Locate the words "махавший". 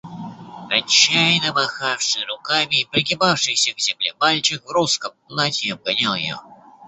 1.53-2.25